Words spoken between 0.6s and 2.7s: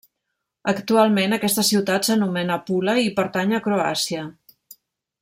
Actualment aquesta ciutat s'anomena